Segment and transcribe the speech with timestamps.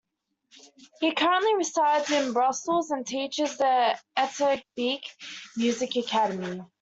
[0.99, 5.03] He currently resides in Brussels and teaches at the Etterbeek
[5.55, 6.63] music academy.